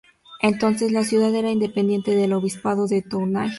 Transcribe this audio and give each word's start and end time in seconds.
Entonces, 0.41 0.91
la 0.91 1.03
ciudad 1.03 1.31
era 1.35 1.53
dependiente 1.53 2.15
del 2.15 2.33
obispado 2.33 2.87
de 2.87 3.03
Tournai. 3.03 3.49